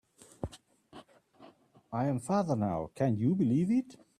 I 1.91 2.05
am 2.07 2.17
father 2.19 2.55
now, 2.55 2.89
can 2.95 3.17
you 3.19 3.35
believe 3.35 3.69
it? 3.69 3.97